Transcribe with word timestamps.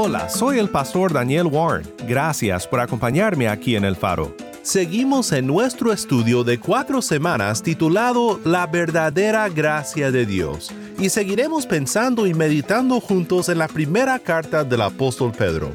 Hola, 0.00 0.28
soy 0.28 0.60
el 0.60 0.68
pastor 0.68 1.12
Daniel 1.12 1.48
Warren. 1.48 1.84
Gracias 2.06 2.68
por 2.68 2.78
acompañarme 2.78 3.48
aquí 3.48 3.74
en 3.74 3.84
El 3.84 3.96
Faro. 3.96 4.32
Seguimos 4.62 5.32
en 5.32 5.48
nuestro 5.48 5.92
estudio 5.92 6.44
de 6.44 6.60
cuatro 6.60 7.02
semanas 7.02 7.64
titulado 7.64 8.38
La 8.44 8.68
verdadera 8.68 9.48
gracia 9.48 10.12
de 10.12 10.24
Dios 10.24 10.70
y 11.00 11.08
seguiremos 11.08 11.66
pensando 11.66 12.28
y 12.28 12.32
meditando 12.32 13.00
juntos 13.00 13.48
en 13.48 13.58
la 13.58 13.66
primera 13.66 14.20
carta 14.20 14.62
del 14.62 14.82
apóstol 14.82 15.32
Pedro. 15.36 15.74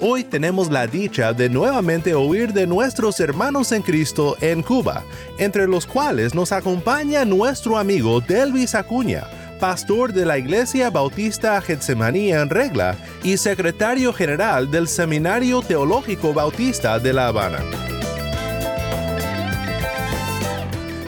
Hoy 0.00 0.24
tenemos 0.24 0.68
la 0.68 0.88
dicha 0.88 1.32
de 1.32 1.48
nuevamente 1.48 2.14
oír 2.14 2.52
de 2.52 2.66
nuestros 2.66 3.20
hermanos 3.20 3.70
en 3.70 3.82
Cristo 3.82 4.36
en 4.40 4.64
Cuba, 4.64 5.04
entre 5.38 5.68
los 5.68 5.86
cuales 5.86 6.34
nos 6.34 6.50
acompaña 6.50 7.24
nuestro 7.24 7.78
amigo 7.78 8.20
Delvis 8.20 8.74
Acuña, 8.74 9.28
pastor 9.62 10.12
de 10.12 10.26
la 10.26 10.38
Iglesia 10.38 10.90
Bautista 10.90 11.60
Getsemaní 11.60 12.32
en 12.32 12.50
Regla 12.50 12.96
y 13.22 13.36
secretario 13.36 14.12
general 14.12 14.72
del 14.72 14.88
Seminario 14.88 15.62
Teológico 15.62 16.34
Bautista 16.34 16.98
de 16.98 17.12
La 17.12 17.28
Habana. 17.28 17.60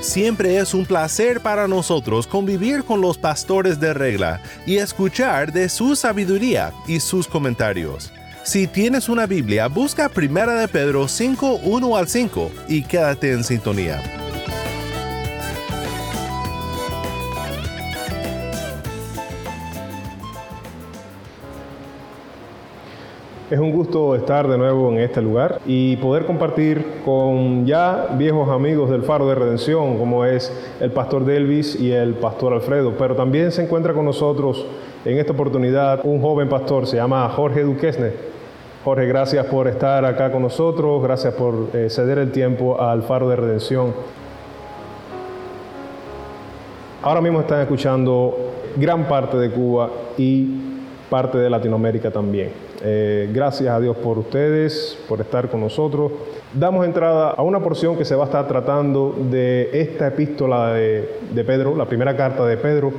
Siempre 0.00 0.58
es 0.58 0.72
un 0.72 0.86
placer 0.86 1.40
para 1.40 1.66
nosotros 1.66 2.28
convivir 2.28 2.84
con 2.84 3.00
los 3.00 3.18
pastores 3.18 3.80
de 3.80 3.92
regla 3.92 4.40
y 4.66 4.76
escuchar 4.76 5.52
de 5.52 5.68
su 5.68 5.96
sabiduría 5.96 6.72
y 6.86 7.00
sus 7.00 7.26
comentarios. 7.26 8.12
Si 8.44 8.68
tienes 8.68 9.08
una 9.08 9.26
Biblia, 9.26 9.66
busca 9.66 10.08
Primera 10.08 10.54
de 10.54 10.68
Pedro 10.68 11.08
5, 11.08 11.58
1 11.64 11.96
al 11.96 12.06
5 12.06 12.52
y 12.68 12.84
quédate 12.84 13.32
en 13.32 13.42
sintonía. 13.42 14.23
Es 23.54 23.60
un 23.60 23.70
gusto 23.70 24.16
estar 24.16 24.48
de 24.48 24.58
nuevo 24.58 24.90
en 24.90 24.98
este 24.98 25.22
lugar 25.22 25.60
y 25.64 25.94
poder 25.98 26.26
compartir 26.26 26.84
con 27.04 27.64
ya 27.64 28.08
viejos 28.18 28.48
amigos 28.48 28.90
del 28.90 29.04
Faro 29.04 29.28
de 29.28 29.36
Redención, 29.36 29.96
como 29.96 30.24
es 30.24 30.52
el 30.80 30.90
pastor 30.90 31.24
Delvis 31.24 31.78
y 31.78 31.92
el 31.92 32.14
pastor 32.14 32.52
Alfredo, 32.52 32.94
pero 32.98 33.14
también 33.14 33.52
se 33.52 33.62
encuentra 33.62 33.94
con 33.94 34.06
nosotros 34.06 34.66
en 35.04 35.18
esta 35.18 35.34
oportunidad 35.34 36.00
un 36.02 36.20
joven 36.20 36.48
pastor, 36.48 36.88
se 36.88 36.96
llama 36.96 37.28
Jorge 37.28 37.62
Duquesne. 37.62 38.10
Jorge, 38.82 39.06
gracias 39.06 39.46
por 39.46 39.68
estar 39.68 40.04
acá 40.04 40.32
con 40.32 40.42
nosotros, 40.42 41.00
gracias 41.00 41.32
por 41.34 41.68
eh, 41.74 41.88
ceder 41.90 42.18
el 42.18 42.32
tiempo 42.32 42.80
al 42.82 43.04
Faro 43.04 43.28
de 43.28 43.36
Redención. 43.36 43.94
Ahora 47.02 47.20
mismo 47.20 47.38
están 47.38 47.60
escuchando 47.60 48.36
gran 48.74 49.06
parte 49.06 49.36
de 49.36 49.48
Cuba 49.52 49.90
y 50.18 50.48
parte 51.08 51.38
de 51.38 51.48
Latinoamérica 51.48 52.10
también. 52.10 52.73
Eh, 52.86 53.30
gracias 53.32 53.74
a 53.74 53.80
Dios 53.80 53.96
por 53.96 54.18
ustedes, 54.18 54.98
por 55.08 55.18
estar 55.22 55.48
con 55.48 55.60
nosotros. 55.60 56.12
Damos 56.52 56.84
entrada 56.84 57.30
a 57.30 57.42
una 57.42 57.60
porción 57.60 57.96
que 57.96 58.04
se 58.04 58.14
va 58.14 58.24
a 58.24 58.26
estar 58.26 58.46
tratando 58.46 59.16
de 59.30 59.70
esta 59.72 60.08
epístola 60.08 60.74
de, 60.74 61.08
de 61.32 61.44
Pedro, 61.44 61.74
la 61.74 61.86
primera 61.86 62.14
carta 62.14 62.44
de 62.44 62.58
Pedro, 62.58 62.92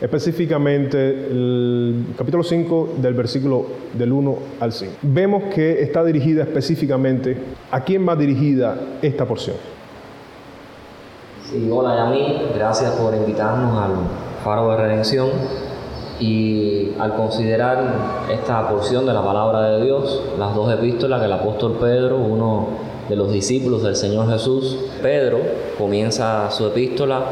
específicamente 0.00 1.10
el 1.30 2.06
capítulo 2.16 2.42
5 2.42 2.94
del 2.96 3.12
versículo 3.12 3.66
del 3.92 4.12
1 4.12 4.38
al 4.60 4.72
5. 4.72 4.94
Vemos 5.02 5.54
que 5.54 5.82
está 5.82 6.02
dirigida 6.04 6.44
específicamente 6.44 7.36
a 7.70 7.84
quién 7.84 8.08
va 8.08 8.16
dirigida 8.16 8.80
esta 9.02 9.26
porción. 9.26 9.56
Sí, 11.44 11.68
hola 11.70 11.96
Yamil, 11.96 12.48
gracias 12.54 12.92
por 12.92 13.14
invitarnos 13.14 13.76
al 13.76 13.92
Faro 14.42 14.70
de 14.70 14.76
Redención 14.78 15.28
y 16.20 16.92
al 16.98 17.14
considerar 17.14 18.26
esta 18.32 18.68
porción 18.68 19.06
de 19.06 19.12
la 19.12 19.24
palabra 19.24 19.70
de 19.70 19.84
Dios, 19.84 20.22
las 20.38 20.54
dos 20.54 20.72
epístolas 20.72 21.20
que 21.20 21.26
el 21.26 21.32
apóstol 21.32 21.78
Pedro, 21.80 22.18
uno 22.18 22.68
de 23.08 23.16
los 23.16 23.32
discípulos 23.32 23.82
del 23.82 23.96
Señor 23.96 24.30
Jesús, 24.30 24.76
Pedro 25.02 25.38
comienza 25.78 26.50
su 26.50 26.66
epístola 26.66 27.22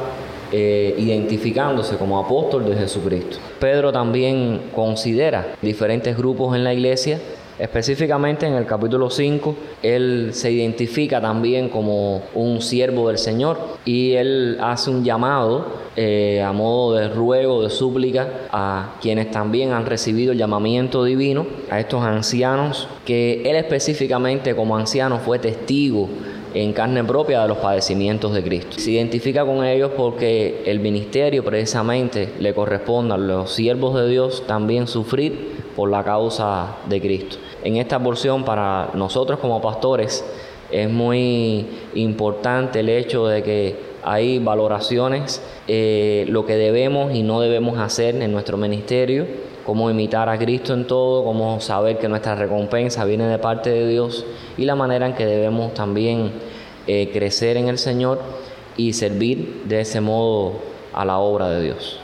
eh, 0.53 0.95
identificándose 0.99 1.97
como 1.97 2.21
apóstol 2.21 2.65
de 2.65 2.77
Jesucristo. 2.77 3.39
Pedro 3.59 3.93
también 3.93 4.71
considera 4.75 5.55
diferentes 5.61 6.17
grupos 6.17 6.55
en 6.55 6.63
la 6.63 6.73
iglesia 6.73 7.19
Específicamente 7.59 8.47
en 8.47 8.53
el 8.53 8.67
capítulo 8.67 9.09
5, 9.09 9.57
él 9.83 10.31
se 10.33 10.53
identifica 10.53 11.23
también 11.23 11.71
como 11.71 12.23
un 12.35 12.61
siervo 12.61 13.09
del 13.09 13.17
Señor 13.17 13.59
y 13.87 14.13
él 14.13 14.59
hace 14.61 14.91
un 14.91 15.03
llamado 15.03 15.65
eh, 15.97 16.43
a 16.43 16.53
modo 16.53 16.97
de 16.97 17.09
ruego, 17.09 17.63
de 17.63 17.71
súplica 17.71 18.29
a 18.53 18.97
quienes 19.01 19.31
también 19.31 19.73
han 19.73 19.87
recibido 19.87 20.33
el 20.33 20.39
llamamiento 20.39 21.03
divino, 21.03 21.47
a 21.71 21.81
estos 21.81 22.03
ancianos, 22.03 22.89
que 23.07 23.41
él 23.49 23.57
específicamente 23.57 24.55
como 24.55 24.77
anciano 24.77 25.19
fue 25.19 25.39
testigo 25.39 26.11
en 26.53 26.75
carne 26.75 27.05
propia 27.05 27.41
de 27.41 27.49
los 27.49 27.59
padecimientos 27.59 28.35
de 28.35 28.43
Cristo. 28.43 28.79
Se 28.79 28.91
identifica 28.91 29.47
con 29.47 29.65
ellos 29.65 29.93
porque 29.97 30.63
el 30.67 30.81
ministerio 30.81 31.43
precisamente 31.43 32.35
le 32.39 32.53
corresponde 32.53 33.15
a 33.15 33.17
los 33.17 33.53
siervos 33.53 33.95
de 33.95 34.11
Dios 34.11 34.47
también 34.47 34.87
sufrir 34.87 35.57
por 35.75 35.91
la 35.91 36.05
causa 36.05 36.77
de 36.87 37.01
Cristo 37.01 37.39
en 37.67 37.79
esta 37.79 37.99
porción 37.99 38.45
para 38.45 38.91
nosotros 38.95 39.41
como 39.41 39.61
pastores 39.61 40.25
es 40.71 40.89
muy 40.89 41.67
importante 41.97 42.79
el 42.79 42.89
hecho 42.89 43.27
de 43.27 43.43
que 43.43 43.77
hay 44.05 44.39
valoraciones, 44.39 45.43
eh, 45.67 46.27
lo 46.29 46.47
que 46.47 46.55
debemos 46.55 47.13
y 47.13 47.25
no 47.25 47.41
debemos 47.41 47.77
hacer 47.81 48.15
en 48.23 48.31
nuestro 48.31 48.57
ministerio, 48.57 49.27
cómo 49.65 49.91
imitar 49.91 50.29
a 50.29 50.39
Cristo 50.39 50.75
en 50.75 50.87
todo, 50.87 51.25
cómo 51.25 51.61
saber 51.61 51.99
que 51.99 52.09
nuestra 52.09 52.37
recompensa 52.37 53.05
viene 53.05 53.27
de 53.27 53.39
parte 53.39 53.71
de 53.71 53.89
Dios 53.89 54.25
y 54.57 54.65
la 54.65 54.77
manera 54.77 55.07
en 55.07 55.15
que 55.15 55.27
debemos 55.27 55.75
también 55.75 56.31
eh, 56.87 57.11
crecer 57.13 57.57
en 57.57 57.67
el 57.67 57.79
Señor 57.79 58.21
y 58.77 58.93
servir 58.93 59.63
de 59.65 59.81
ese 59.81 60.01
modo 60.01 60.53
a 60.93 61.05
la 61.05 61.19
obra 61.19 61.51
de 61.51 61.63
Dios. 61.65 61.99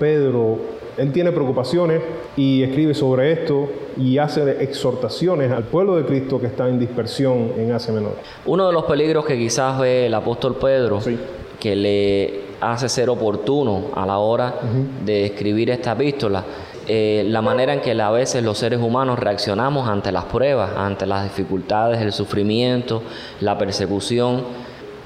Pedro 0.00 0.78
él 0.98 1.12
tiene 1.12 1.30
preocupaciones 1.30 2.02
y 2.38 2.62
escribe 2.62 2.94
sobre 2.94 3.32
esto 3.32 3.68
y 3.96 4.16
hace 4.18 4.62
exhortaciones 4.62 5.50
al 5.50 5.64
pueblo 5.64 5.96
de 5.96 6.04
Cristo 6.04 6.40
que 6.40 6.46
está 6.46 6.68
en 6.68 6.78
dispersión 6.78 7.50
en 7.56 7.72
Asia 7.72 7.92
Menor. 7.92 8.14
Uno 8.46 8.68
de 8.68 8.72
los 8.72 8.84
peligros 8.84 9.24
que 9.24 9.36
quizás 9.36 9.76
ve 9.80 10.06
el 10.06 10.14
apóstol 10.14 10.54
Pedro, 10.54 11.00
que 11.58 11.74
le 11.74 12.40
hace 12.60 12.88
ser 12.88 13.10
oportuno 13.10 13.86
a 13.92 14.06
la 14.06 14.18
hora 14.18 14.54
de 15.04 15.26
escribir 15.26 15.70
esta 15.70 15.92
epístola, 15.92 16.44
eh, 16.86 17.24
la 17.26 17.42
manera 17.42 17.74
en 17.74 17.80
que 17.80 17.90
a 18.00 18.10
veces 18.12 18.44
los 18.44 18.56
seres 18.56 18.80
humanos 18.80 19.18
reaccionamos 19.18 19.88
ante 19.88 20.12
las 20.12 20.26
pruebas, 20.26 20.70
ante 20.76 21.06
las 21.06 21.24
dificultades, 21.24 22.00
el 22.00 22.12
sufrimiento, 22.12 23.02
la 23.40 23.58
persecución 23.58 24.44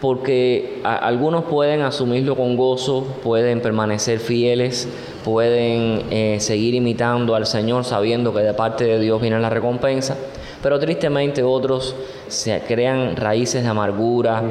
porque 0.02 0.80
algunos 0.82 1.44
pueden 1.44 1.82
asumirlo 1.82 2.34
con 2.34 2.56
gozo, 2.56 3.06
pueden 3.22 3.60
permanecer 3.60 4.18
fieles, 4.18 4.88
pueden 5.24 6.04
eh, 6.10 6.36
seguir 6.40 6.74
imitando 6.74 7.34
al 7.34 7.46
Señor 7.46 7.84
sabiendo 7.84 8.32
que 8.32 8.40
de 8.40 8.54
parte 8.54 8.84
de 8.84 8.98
Dios 8.98 9.20
viene 9.20 9.38
la 9.40 9.50
recompensa, 9.50 10.16
pero 10.62 10.78
tristemente 10.78 11.42
otros 11.42 11.94
se 12.28 12.60
crean 12.60 13.16
raíces 13.16 13.62
de 13.62 13.68
amargura, 13.68 14.42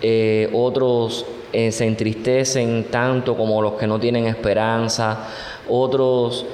eh, 0.00 0.50
otros 0.52 1.24
eh, 1.52 1.70
se 1.72 1.86
entristecen 1.86 2.86
tanto 2.90 3.36
como 3.36 3.62
los 3.62 3.74
que 3.74 3.86
no 3.86 3.98
tienen 3.98 4.26
esperanza, 4.26 5.28
otros 5.68 6.46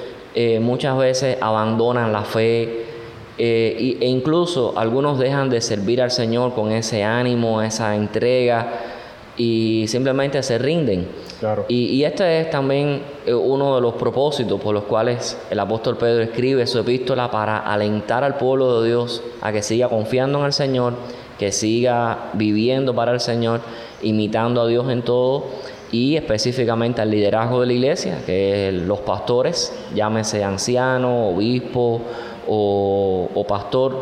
muchas 0.61 0.97
veces 0.97 1.37
abandonan 1.41 2.13
la 2.13 2.21
fe, 2.21 2.85
e 3.37 3.97
incluso 4.01 4.73
algunos 4.77 5.19
dejan 5.19 5.49
de 5.49 5.59
servir 5.59 6.01
al 6.01 6.11
Señor 6.11 6.53
con 6.53 6.71
ese 6.71 7.03
ánimo, 7.03 7.61
esa 7.61 7.93
entrega 7.93 8.71
y 9.35 9.85
simplemente 9.87 10.41
se 10.43 10.57
rinden. 10.57 11.07
Y, 11.67 12.03
este 12.03 12.41
es 12.41 12.49
también 12.49 13.01
eh, 13.25 13.33
uno 13.33 13.75
de 13.75 13.81
los 13.81 13.93
propósitos 13.95 14.59
por 14.59 14.73
los 14.73 14.83
cuales 14.83 15.37
el 15.49 15.59
apóstol 15.59 15.97
Pedro 15.97 16.23
escribe 16.23 16.67
su 16.67 16.79
epístola 16.79 17.31
para 17.31 17.59
alentar 17.59 18.23
al 18.23 18.37
pueblo 18.37 18.81
de 18.81 18.89
Dios 18.89 19.23
a 19.41 19.51
que 19.51 19.61
siga 19.61 19.87
confiando 19.87 20.39
en 20.39 20.45
el 20.45 20.53
Señor, 20.53 20.93
que 21.37 21.51
siga 21.51 22.31
viviendo 22.33 22.93
para 22.93 23.13
el 23.13 23.19
Señor, 23.19 23.61
imitando 24.01 24.61
a 24.61 24.67
Dios 24.67 24.89
en 24.89 25.01
todo 25.01 25.45
y 25.91 26.15
específicamente 26.17 27.01
al 27.01 27.09
liderazgo 27.09 27.61
de 27.61 27.67
la 27.67 27.73
iglesia, 27.73 28.19
que 28.25 28.69
es 28.69 28.73
los 28.73 28.99
pastores, 28.99 29.73
llámese 29.95 30.43
anciano, 30.43 31.29
obispo 31.29 32.01
o, 32.47 33.45
pastor, 33.47 33.95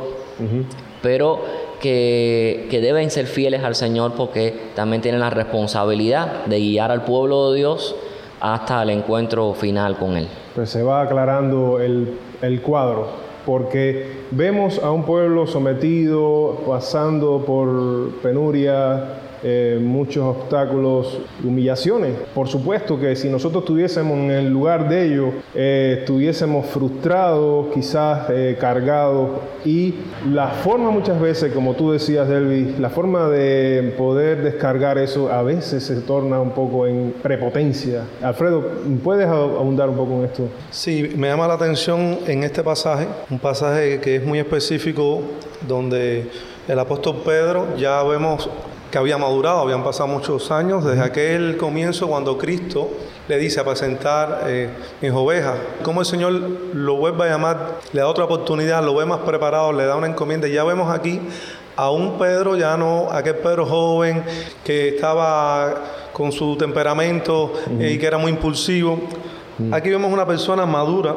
pero 1.01 1.41
que, 1.79 2.68
deben 2.71 3.09
ser 3.12 3.25
fieles 3.25 3.63
al 3.63 3.75
Señor 3.75 4.13
porque 4.15 4.53
también 4.75 5.01
tienen 5.01 5.21
la 5.21 5.29
responsabilidad 5.29 6.45
de 6.45 6.59
guiar 6.59 6.91
al 6.91 7.03
pueblo 7.03 7.51
de 7.51 7.59
Dios 7.59 7.95
hasta 8.39 8.83
el 8.83 8.91
encuentro 8.91 9.53
final 9.53 9.97
con 9.97 10.18
Él. 10.18 10.27
Pues 10.56 10.69
se 10.69 10.83
va 10.83 11.01
aclarando 11.01 11.79
el, 11.79 12.18
el 12.41 12.62
cuadro, 12.62 13.07
porque 13.45 14.24
vemos 14.31 14.79
a 14.83 14.91
un 14.91 15.03
pueblo 15.03 15.47
sometido, 15.47 16.59
pasando 16.68 17.44
por 17.45 18.12
penuria, 18.21 19.21
eh, 19.43 19.79
muchos 19.81 20.23
obstáculos, 20.23 21.19
humillaciones. 21.43 22.13
Por 22.33 22.47
supuesto 22.47 22.99
que 22.99 23.15
si 23.15 23.29
nosotros 23.29 23.63
estuviésemos 23.63 24.17
en 24.17 24.31
el 24.31 24.49
lugar 24.49 24.89
de 24.89 25.05
ellos, 25.05 25.33
eh, 25.53 25.97
estuviésemos 25.99 26.65
frustrados, 26.65 27.67
quizás 27.73 28.29
eh, 28.29 28.57
cargados, 28.59 29.29
y 29.63 29.93
la 30.31 30.47
forma 30.47 30.89
muchas 30.89 31.19
veces, 31.19 31.53
como 31.53 31.73
tú 31.73 31.91
decías, 31.91 32.27
Delvis, 32.27 32.79
la 32.79 32.89
forma 32.89 33.29
de 33.29 33.93
poder 33.97 34.41
descargar 34.41 34.97
eso 34.97 35.31
a 35.31 35.43
veces 35.43 35.83
se 35.83 35.95
torna 36.01 36.39
un 36.39 36.51
poco 36.51 36.87
en 36.87 37.13
prepotencia. 37.21 38.03
Alfredo, 38.21 38.63
¿puedes 39.03 39.27
abundar 39.27 39.89
un 39.89 39.97
poco 39.97 40.13
en 40.13 40.25
esto? 40.25 40.47
Sí, 40.71 41.13
me 41.15 41.27
llama 41.27 41.47
la 41.47 41.55
atención 41.55 42.19
en 42.27 42.43
este 42.43 42.63
pasaje, 42.63 43.07
un 43.29 43.39
pasaje 43.39 43.99
que 43.99 44.15
es 44.15 44.25
muy 44.25 44.39
específico, 44.39 45.21
donde 45.67 46.29
el 46.67 46.79
apóstol 46.79 47.21
Pedro 47.25 47.77
ya 47.77 48.03
vemos 48.03 48.49
que 48.91 48.97
había 48.97 49.17
madurado, 49.17 49.59
habían 49.59 49.83
pasado 49.83 50.07
muchos 50.07 50.51
años 50.51 50.83
desde 50.85 51.03
aquel 51.03 51.57
comienzo 51.57 52.07
cuando 52.07 52.37
Cristo 52.37 52.89
le 53.27 53.37
dice 53.37 53.59
apacentar 53.59 54.43
eh, 54.47 54.69
mis 55.01 55.11
ovejas. 55.11 55.55
Como 55.83 56.01
el 56.01 56.05
Señor 56.05 56.31
lo 56.73 56.95
vuelve 56.95 57.25
a 57.25 57.27
llamar, 57.27 57.79
le 57.91 58.01
da 58.01 58.07
otra 58.07 58.23
oportunidad, 58.25 58.83
lo 58.83 58.95
ve 58.95 59.05
más 59.05 59.19
preparado, 59.19 59.73
le 59.73 59.85
da 59.85 59.95
una 59.95 60.07
encomienda. 60.07 60.47
Ya 60.47 60.63
vemos 60.63 60.89
aquí 60.89 61.19
a 61.75 61.91
un 61.91 62.17
Pedro, 62.17 62.55
ya 62.55 62.77
no 62.77 63.09
aquel 63.11 63.35
Pedro 63.35 63.65
joven 63.65 64.23
que 64.63 64.89
estaba 64.89 65.75
con 66.13 66.31
su 66.31 66.55
temperamento 66.55 67.53
eh, 67.79 67.91
y 67.93 67.97
que 67.97 68.05
era 68.05 68.17
muy 68.17 68.31
impulsivo. 68.31 68.99
Aquí 69.71 69.89
vemos 69.89 70.13
una 70.13 70.25
persona 70.25 70.65
madura 70.65 71.15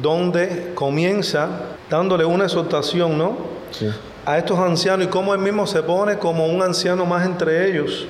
donde 0.00 0.72
comienza 0.74 1.48
dándole 1.90 2.24
una 2.24 2.44
exhortación, 2.44 3.18
¿no? 3.18 3.36
Sí 3.72 3.86
a 4.30 4.38
estos 4.38 4.58
ancianos 4.60 5.06
y 5.06 5.10
cómo 5.10 5.34
él 5.34 5.40
mismo 5.40 5.66
se 5.66 5.82
pone 5.82 6.16
como 6.16 6.46
un 6.46 6.62
anciano 6.62 7.04
más 7.04 7.26
entre 7.26 7.68
ellos, 7.68 8.06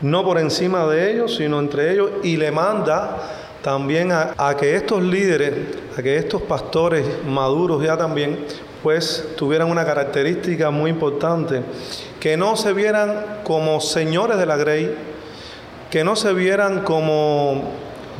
no 0.00 0.24
por 0.24 0.38
encima 0.38 0.86
de 0.86 1.12
ellos, 1.12 1.36
sino 1.36 1.60
entre 1.60 1.92
ellos, 1.92 2.10
y 2.22 2.38
le 2.38 2.50
manda 2.50 3.18
también 3.62 4.12
a, 4.12 4.56
que 4.58 4.76
estos 4.76 5.02
líderes, 5.02 5.52
a 5.98 6.02
que 6.02 6.16
estos 6.16 6.40
pastores 6.40 7.04
maduros 7.26 7.82
ya 7.82 7.98
también, 7.98 8.46
pues 8.82 9.28
tuvieran 9.36 9.70
una 9.70 9.84
característica 9.84 10.70
muy 10.70 10.90
importante, 10.90 11.62
que 12.18 12.38
no 12.38 12.56
se 12.56 12.72
vieran 12.72 13.40
como 13.44 13.80
señores 13.80 14.38
de 14.38 14.46
la 14.46 14.56
grey, 14.56 14.94
que 15.90 16.02
no 16.02 16.16
se 16.16 16.32
vieran 16.32 16.80
como 16.80 17.72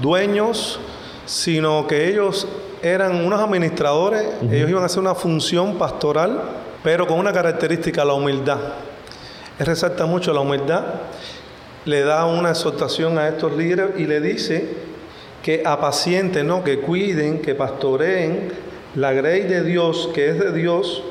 dueños, 0.03 0.81
sino 1.25 1.87
que 1.87 2.11
ellos 2.11 2.47
eran 2.83 3.25
unos 3.25 3.41
administradores, 3.41 4.23
ellos 4.51 4.69
iban 4.69 4.83
a 4.83 4.87
hacer 4.87 5.01
una 5.01 5.15
función 5.15 5.79
pastoral, 5.79 6.43
pero 6.83 7.07
con 7.07 7.19
una 7.19 7.33
característica, 7.33 8.05
la 8.05 8.15
humildad. 8.15 8.59
Él 9.59 9.67
resalta 9.67 10.07
mucho 10.07 10.33
la 10.33 10.41
humildad, 10.41 10.85
le 11.85 12.03
da 12.03 12.27
una 12.27 12.51
exhortación 12.51 13.19
a 13.19 13.29
estos 13.29 13.57
líderes 13.57 13.99
y 13.99 14.07
le 14.07 14.21
dice 14.21 14.69
que 15.43 15.63
apacienten, 15.65 16.47
¿no? 16.47 16.65
que 16.65 16.81
cuiden, 16.81 17.41
que 17.41 17.55
pastoreen 17.55 18.51
la 18.97 19.13
grey 19.13 19.43
de 19.43 19.63
Dios, 19.63 20.11
que 20.15 20.31
es 20.31 20.39
de 20.39 20.53
Dios, 20.53 21.03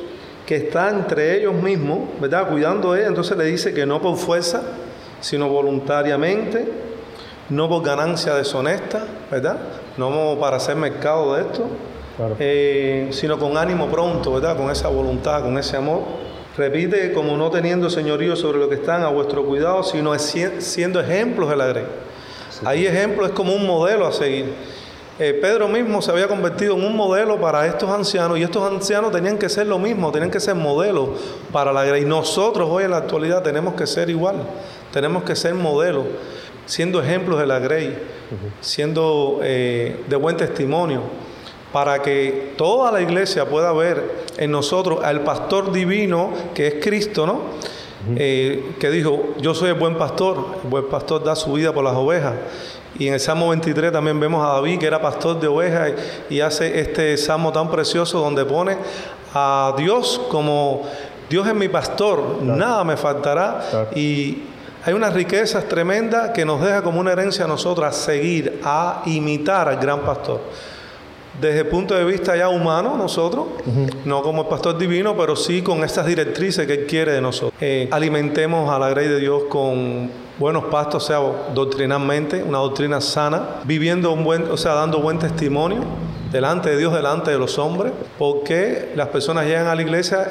que 0.46 0.58
está 0.58 0.90
entre 0.90 1.38
ellos 1.38 1.54
mismos, 1.54 2.00
¿verdad? 2.20 2.50
Cuidando 2.50 2.94
de 2.94 3.00
ella. 3.00 3.08
Entonces 3.10 3.38
le 3.38 3.46
dice 3.46 3.74
que 3.74 3.86
no 3.86 4.02
por 4.02 4.18
fuerza, 4.18 4.64
sino 5.22 5.50
voluntariamente, 5.50 6.68
no 7.50 7.70
por 7.70 7.84
ganancia 7.84 8.36
deshonesta, 8.36 9.06
¿verdad? 9.32 9.58
No 9.98 10.38
para 10.40 10.58
hacer 10.58 10.76
mercado 10.76 11.36
de 11.36 11.42
esto, 11.44 11.68
eh, 12.40 13.10
sino 13.12 13.38
con 13.38 13.58
ánimo 13.58 13.88
pronto, 13.88 14.34
¿verdad? 14.34 14.58
Con 14.58 14.70
esa 14.72 14.88
voluntad, 14.88 15.42
con 15.42 15.58
ese 15.58 15.78
amor. 15.78 16.02
Repite, 16.58 17.12
como 17.12 17.36
no 17.36 17.50
teniendo 17.50 17.90
señorío 17.90 18.36
sobre 18.36 18.60
lo 18.60 18.70
que 18.70 18.76
están 18.76 19.04
a 19.04 19.10
vuestro 19.10 19.46
cuidado, 19.46 19.84
sino 19.84 20.18
siendo 20.18 21.02
ejemplos 21.02 21.50
de 21.50 21.56
la 21.58 21.68
grey. 21.68 21.86
Ahí 22.64 22.86
ejemplo 22.86 23.26
es 23.26 23.34
como 23.34 23.54
un 23.54 23.66
modelo 23.68 24.08
a 24.08 24.14
seguir. 24.14 24.54
Eh, 25.18 25.38
Pedro 25.42 25.68
mismo 25.68 26.02
se 26.02 26.12
había 26.12 26.28
convertido 26.28 26.76
en 26.76 26.84
un 26.84 26.96
modelo 26.96 27.40
para 27.40 27.66
estos 27.68 27.90
ancianos 27.90 28.38
y 28.38 28.44
estos 28.44 28.70
ancianos 28.70 29.12
tenían 29.12 29.38
que 29.38 29.48
ser 29.50 29.68
lo 29.68 29.80
mismo, 29.80 30.12
tenían 30.12 30.32
que 30.32 30.40
ser 30.40 30.56
modelos 30.56 31.10
para 31.52 31.74
la 31.74 31.84
grey. 31.84 32.06
Nosotros 32.06 32.70
hoy 32.70 32.86
en 32.86 32.92
la 32.92 32.98
actualidad 32.98 33.42
tenemos 33.42 33.76
que 33.76 33.88
ser 33.88 34.10
igual, 34.10 34.36
tenemos 34.92 35.24
que 35.24 35.36
ser 35.36 35.54
modelos, 35.54 36.06
siendo 36.66 37.02
ejemplos 37.02 37.40
de 37.40 37.48
la 37.48 37.60
grey, 37.60 37.98
siendo 38.60 39.40
eh, 39.42 40.04
de 40.08 40.16
buen 40.18 40.36
testimonio 40.36 41.02
para 41.72 42.02
que 42.02 42.54
toda 42.58 42.92
la 42.92 43.02
iglesia 43.02 43.46
pueda 43.46 43.74
ver 43.74 44.26
en 44.38 44.52
nosotros 44.52 45.04
al 45.04 45.22
pastor 45.22 45.72
divino 45.72 46.32
que 46.54 46.68
es 46.68 46.76
Cristo, 46.84 47.26
¿no? 47.26 47.42
Eh, 48.18 48.76
que 48.80 48.92
dijo, 48.92 49.34
yo 49.40 49.56
soy 49.56 49.70
el 49.70 49.76
buen 49.76 49.98
pastor, 49.98 50.60
el 50.64 50.70
buen 50.70 50.88
pastor 50.90 51.24
da 51.24 51.36
su 51.36 51.54
vida 51.54 51.74
por 51.74 51.84
las 51.84 51.96
ovejas. 51.96 52.34
Y 53.00 53.08
en 53.08 53.16
el 53.16 53.20
Salmo 53.20 53.50
23 53.50 53.92
también 53.92 54.20
vemos 54.20 54.46
a 54.46 54.54
David, 54.54 54.80
que 54.80 54.86
era 54.86 55.02
pastor 55.02 55.40
de 55.40 55.48
ovejas, 55.48 55.92
y, 56.30 56.40
hace 56.40 56.80
este 56.80 57.18
salmo 57.18 57.52
tan 57.52 57.70
precioso 57.70 58.20
donde 58.20 58.46
pone 58.46 58.78
a 59.34 59.74
Dios 59.78 60.22
como 60.30 60.84
Dios 61.30 61.48
es 61.48 61.56
mi 61.56 61.68
pastor, 61.68 62.42
nada 62.42 62.84
me 62.84 62.96
faltará. 62.96 63.90
Y 63.96 64.44
hay 64.86 64.94
unas 64.94 65.14
riquezas 65.14 65.68
tremendas 65.68 66.30
que 66.30 66.46
nos 66.46 66.62
deja 66.62 66.84
como 66.84 67.00
una 67.00 67.12
herencia 67.12 67.46
a 67.46 67.48
nosotros 67.48 67.88
a 67.88 67.92
seguir, 67.92 68.62
a 68.64 69.02
imitar 69.08 69.68
al 69.68 69.78
gran 69.78 70.02
pastor 70.02 70.42
desde 71.40 71.60
el 71.60 71.68
punto 71.68 71.94
de 71.96 72.06
vista 72.06 72.36
ya 72.36 72.50
humano 72.50 72.96
nosotros, 72.98 73.48
no 74.06 74.22
como 74.22 74.44
el 74.44 74.48
pastor 74.48 74.78
divino, 74.78 75.16
pero 75.18 75.36
sí 75.36 75.62
con 75.62 75.84
estas 75.84 76.06
directrices 76.06 76.66
que 76.66 76.74
Él 76.74 76.86
quiere 76.86 77.12
de 77.12 77.22
nosotros. 77.22 77.54
Eh, 77.60 77.90
alimentemos 77.92 78.70
a 78.70 78.80
la 78.80 78.90
grey 78.90 79.08
de 79.08 79.20
Dios 79.20 79.44
con 79.50 80.10
buenos 80.40 80.66
pastos, 80.66 81.04
o 81.04 81.08
sea, 81.08 81.20
doctrinalmente, 81.54 82.44
una 82.44 82.60
doctrina 82.60 83.02
sana, 83.02 83.62
viviendo 83.66 84.12
un 84.12 84.24
buen, 84.24 84.50
o 84.50 84.58
sea, 84.58 84.74
dando 84.74 85.00
buen 85.00 85.20
testimonio 85.20 85.82
delante 86.32 86.70
de 86.70 86.78
Dios, 86.78 86.94
delante 86.94 87.32
de 87.32 87.38
los 87.38 87.58
hombres, 87.58 87.92
porque 88.18 88.92
las 88.96 89.10
personas 89.10 89.46
llegan 89.46 89.68
a 89.68 89.76
la 89.76 89.82
iglesia 89.82 90.28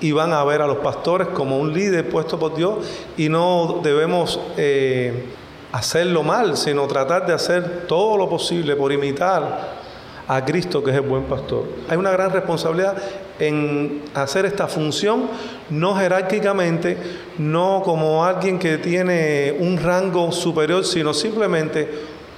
y 0.00 0.12
van 0.12 0.32
a 0.32 0.44
ver 0.44 0.60
a 0.60 0.66
los 0.66 0.78
pastores 0.78 1.28
como 1.28 1.58
un 1.58 1.72
líder 1.72 2.08
puesto 2.08 2.38
por 2.38 2.54
Dios 2.54 2.76
y 3.16 3.28
no 3.28 3.80
debemos 3.82 4.40
eh, 4.56 5.26
hacerlo 5.72 6.22
mal, 6.22 6.56
sino 6.56 6.86
tratar 6.86 7.26
de 7.26 7.32
hacer 7.32 7.86
todo 7.86 8.16
lo 8.16 8.28
posible 8.28 8.76
por 8.76 8.92
imitar 8.92 9.83
a 10.26 10.44
Cristo 10.44 10.82
que 10.82 10.90
es 10.90 10.96
el 10.96 11.02
buen 11.02 11.24
pastor. 11.24 11.64
Hay 11.88 11.96
una 11.96 12.10
gran 12.10 12.30
responsabilidad 12.30 12.96
en 13.38 14.02
hacer 14.14 14.46
esta 14.46 14.66
función, 14.66 15.28
no 15.70 15.96
jerárquicamente, 15.96 16.96
no 17.38 17.82
como 17.84 18.24
alguien 18.24 18.58
que 18.58 18.78
tiene 18.78 19.56
un 19.58 19.78
rango 19.78 20.32
superior, 20.32 20.84
sino 20.84 21.12
simplemente 21.12 21.88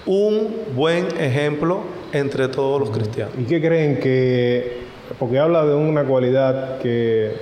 un 0.07 0.55
buen 0.75 1.09
ejemplo 1.21 1.81
entre 2.13 2.49
todos 2.49 2.81
los 2.81 2.91
cristianos. 2.91 3.35
¿Y 3.39 3.45
qué 3.45 3.61
creen 3.61 4.01
que, 4.01 4.85
porque 5.19 5.39
habla 5.39 5.65
de 5.65 5.75
una 5.75 6.05
cualidad 6.05 6.79
que 6.79 7.35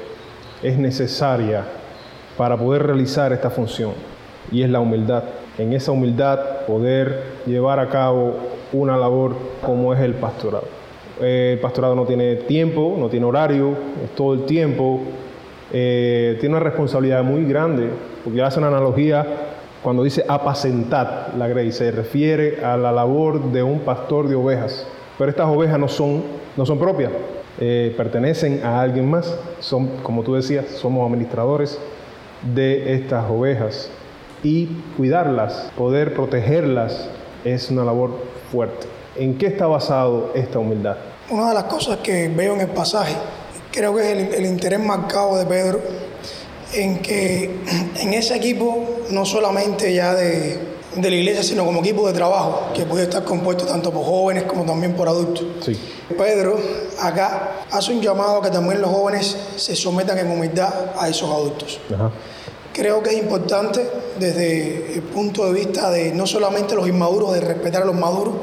es 0.63 0.77
necesaria 0.77 1.65
para 2.37 2.57
poder 2.57 2.87
realizar 2.87 3.33
esta 3.33 3.51
función, 3.51 3.93
y 4.51 4.63
es 4.63 4.71
la 4.71 4.81
humildad? 4.81 5.25
En 5.57 5.73
esa 5.73 5.93
humildad 5.93 6.67
poder 6.67 7.23
llevar 7.47 7.79
a 7.79 7.89
cabo 7.89 8.54
una 8.75 8.97
labor 8.97 9.35
como 9.65 9.95
es 9.95 10.01
el 10.01 10.15
pastorado. 10.15 10.67
el 11.21 11.59
pastorado 11.61 11.95
no 11.95 12.05
tiene 12.05 12.37
tiempo, 12.37 12.97
no 12.99 13.09
tiene 13.09 13.25
horario, 13.25 13.71
es 14.05 14.11
todo 14.15 14.35
el 14.35 14.45
tiempo. 14.45 15.01
Eh, 15.73 16.37
tiene 16.41 16.57
una 16.57 16.65
responsabilidad 16.65 17.23
muy 17.23 17.45
grande, 17.45 17.89
porque 18.25 18.43
hace 18.43 18.59
una 18.59 18.69
analogía 18.69 19.27
cuando 19.85 20.03
dice 20.03 20.25
apacentar 20.27 21.35
la 21.37 21.47
grey, 21.47 21.71
se 21.71 21.91
refiere 21.91 22.65
a 22.65 22.77
la 22.79 22.91
labor 22.91 23.53
de 23.53 23.63
un 23.63 23.81
pastor 23.81 24.29
de 24.29 24.35
ovejas. 24.35 24.87
Pero 25.19 25.29
estas 25.29 25.47
ovejas 25.47 25.79
no 25.79 25.89
son, 25.89 26.23
no 26.57 26.65
son 26.65 26.79
propias, 26.79 27.13
eh, 27.61 27.93
pertenecen 27.95 28.65
a 28.65 28.81
alguien 28.81 29.11
más. 29.11 29.39
Son, 29.61 29.89
como 30.03 30.23
tú 30.23 30.35
decías, 30.35 30.67
somos 30.69 31.07
administradores 31.07 31.79
de 32.55 32.95
estas 32.95 33.31
ovejas. 33.31 33.91
Y 34.43 34.69
cuidarlas, 34.97 35.71
poder 35.77 36.15
protegerlas, 36.15 37.11
es 37.45 37.71
una 37.71 37.85
labor 37.85 38.13
fuerte. 38.55 38.87
¿En 39.17 39.37
qué 39.37 39.47
está 39.47 39.67
basado 39.67 40.33
esta 40.35 40.59
humildad? 40.59 40.97
Una 41.31 41.49
de 41.49 41.55
las 41.55 41.65
cosas 41.65 41.99
que 41.99 42.29
veo 42.29 42.55
en 42.55 42.61
el 42.61 42.69
pasaje, 42.69 43.15
creo 43.73 43.95
que 43.95 44.13
es 44.13 44.35
el, 44.35 44.47
interés 44.47 44.81
marcado 44.81 45.37
de 45.37 45.47
Pedro, 45.47 45.81
en 46.73 47.01
que 47.01 47.61
en 48.01 48.15
ese 48.15 48.37
equipo, 48.37 49.01
no 49.11 49.25
solamente 49.25 49.93
ya 49.93 50.15
de 50.15 50.75
de 50.97 51.11
la 51.11 51.17
iglesia, 51.17 51.43
sino 51.43 51.65
como 51.65 51.81
equipo 51.81 52.07
de 52.07 52.13
trabajo, 52.13 52.69
que 52.75 52.85
puede 52.85 53.05
estar 53.05 53.25
compuesto 53.25 53.65
tanto 53.65 53.91
por 53.91 54.05
jóvenes 54.05 54.45
como 54.45 54.65
también 54.65 54.95
por 54.95 55.09
adultos. 55.09 55.45
Sí. 55.65 55.79
Pedro 56.17 56.59
acá 57.01 57.65
hace 57.71 57.93
un 57.93 58.01
llamado 58.01 58.39
a 58.39 58.43
que 58.43 58.51
también 58.51 58.81
los 58.81 58.91
jóvenes 58.91 59.37
se 59.57 59.75
sometan 59.75 60.19
en 60.19 60.31
humildad 60.31 60.73
a 60.97 61.09
esos 61.09 61.29
adultos. 61.31 61.81
Ajá. 61.93 62.11
Creo 62.75 63.05
que 63.05 63.11
es 63.11 63.19
importante 63.19 63.89
desde 64.19 64.95
el 64.95 65.03
punto 65.03 65.47
de 65.47 65.53
vista 65.53 65.93
de 65.93 66.13
no 66.13 66.27
solamente 66.27 66.75
los 66.75 66.89
inmaduros, 66.89 67.33
de 67.33 67.41
respetar 67.41 67.83
a 67.83 67.85
los 67.85 67.95
maduros, 67.95 68.35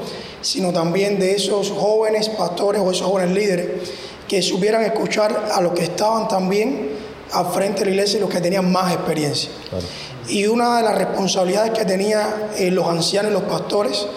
sino 0.41 0.71
también 0.71 1.19
de 1.19 1.35
esos 1.35 1.69
jóvenes 1.69 2.29
pastores 2.29 2.81
o 2.81 2.89
esos 2.89 3.05
jóvenes 3.07 3.35
líderes 3.35 3.67
que 4.29 4.41
supieran 4.41 4.83
escuchar 4.83 5.49
a 5.53 5.59
los 5.59 5.73
que 5.73 5.83
estaban 5.83 6.29
también 6.29 6.91
al 7.33 7.47
frente 7.47 7.79
de 7.79 7.87
la 7.87 7.91
iglesia 7.91 8.19
y 8.19 8.21
los 8.21 8.29
que 8.29 8.39
tenían 8.39 8.71
más 8.71 8.93
experiencia. 8.93 9.49
Y 10.29 10.47
una 10.47 10.77
de 10.77 10.83
las 10.83 10.97
responsabilidades 10.97 11.71
que 11.71 11.83
tenían 11.83 12.51
eh, 12.57 12.71
los 12.71 12.87
ancianos 12.87 13.31
y 13.31 13.33
los 13.33 13.43
pastores 13.43 14.07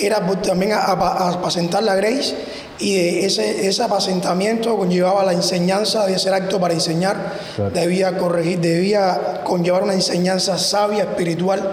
era 0.00 0.26
pues, 0.26 0.42
también 0.42 0.72
apacentar 0.72 1.82
la 1.82 1.94
grace 1.94 2.34
y 2.78 2.94
de 2.94 3.26
ese, 3.26 3.66
ese 3.66 3.82
apacentamiento 3.82 4.76
conllevaba 4.76 5.24
la 5.24 5.32
enseñanza, 5.32 6.02
debía 6.02 6.18
ser 6.18 6.34
acto 6.34 6.60
para 6.60 6.74
enseñar, 6.74 7.16
Claro. 7.56 7.70
debía 7.72 8.16
corregir, 8.16 8.60
debía 8.60 9.40
conllevar 9.44 9.82
una 9.82 9.94
enseñanza 9.94 10.56
sabia, 10.58 11.02
espiritual 11.04 11.72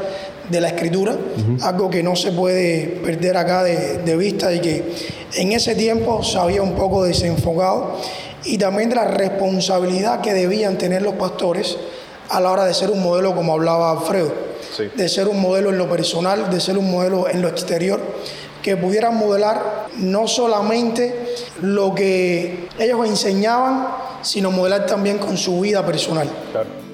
de 0.50 0.62
la 0.62 0.70
escritura, 0.70 1.15
algo 1.63 1.89
que 1.89 2.03
no 2.03 2.15
se 2.15 2.32
puede 2.32 3.00
perder 3.03 3.38
acá 3.38 3.63
de, 3.63 3.98
de 4.00 4.15
vista 4.15 4.53
y 4.53 4.60
que 4.60 4.84
en 5.36 5.51
ese 5.51 5.75
tiempo 5.75 6.24
se 6.24 6.38
había 6.38 6.62
un 6.62 6.74
poco 6.74 7.03
desenfocado 7.03 7.96
y 8.44 8.58
también 8.60 8.89
de 8.89 8.96
la 8.96 9.05
responsabilidad 9.05 10.22
que 10.22 10.34
debían 10.34 10.77
tener 10.77 11.01
los 11.01 11.15
pastores 11.15 11.77
a 12.29 12.39
la 12.39 12.51
hora 12.51 12.65
de 12.65 12.74
ser 12.74 12.89
un 12.89 13.01
modelo, 13.01 13.36
como 13.36 13.53
hablaba 13.53 13.91
Alfredo, 13.91 14.34
Sí. 14.75 14.84
de 14.96 15.10
ser 15.10 15.27
un 15.27 15.39
modelo 15.41 15.70
en 15.70 15.77
lo 15.77 15.89
personal, 15.89 16.50
de 16.50 16.60
ser 16.60 16.77
un 16.77 16.89
modelo 16.91 17.29
en 17.29 17.41
lo 17.41 17.48
exterior, 17.48 18.00
que 18.62 18.75
pudieran 18.75 19.15
modelar 19.15 19.88
no 19.98 20.27
solamente 20.27 21.36
lo 21.62 21.94
que 21.94 22.67
ellos 22.79 23.05
enseñaban, 23.08 23.88
sino 24.22 24.51
modelar 24.51 24.86
también 24.86 25.17
con 25.20 25.38
su 25.38 25.62
vida 25.62 25.86
personal. 25.86 26.27
Claro. 26.51 26.86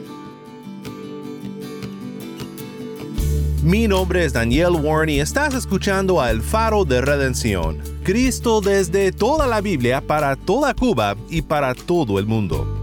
Mi 3.64 3.88
nombre 3.88 4.26
es 4.26 4.34
Daniel 4.34 4.72
Warren 4.72 5.10
y 5.10 5.20
estás 5.20 5.54
escuchando 5.54 6.20
a 6.20 6.32
El 6.32 6.42
Faro 6.42 6.84
de 6.84 7.00
Redención. 7.00 7.78
Cristo 8.04 8.60
desde 8.60 9.12
toda 9.12 9.46
la 9.46 9.62
Biblia 9.62 10.02
para 10.02 10.36
toda 10.36 10.74
Cuba 10.74 11.16
y 11.30 11.44
para 11.44 11.76
todo 11.76 12.18
el 12.18 12.26
mundo. 12.26 12.81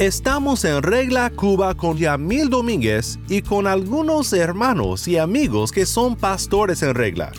Estamos 0.00 0.64
en 0.64 0.82
Regla 0.82 1.28
Cuba 1.28 1.74
con 1.74 1.98
Yamil 1.98 2.48
Domínguez 2.48 3.18
y 3.28 3.42
con 3.42 3.66
algunos 3.66 4.32
hermanos 4.32 5.06
y 5.06 5.18
amigos 5.18 5.72
que 5.72 5.84
son 5.84 6.16
pastores 6.16 6.82
en 6.82 6.94
Regla. 6.94 7.32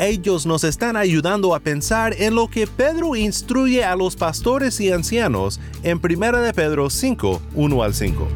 Ellos 0.00 0.44
nos 0.44 0.64
están 0.64 0.96
ayudando 0.96 1.54
a 1.54 1.60
pensar 1.60 2.12
en 2.18 2.34
lo 2.34 2.48
que 2.48 2.66
Pedro 2.66 3.14
instruye 3.14 3.84
a 3.84 3.94
los 3.94 4.16
pastores 4.16 4.80
y 4.80 4.90
ancianos 4.90 5.60
en 5.84 6.00
1 6.02 6.38
de 6.40 6.52
Pedro 6.52 6.90
5, 6.90 7.40
1 7.54 7.82
al 7.84 7.94
5. 7.94 8.28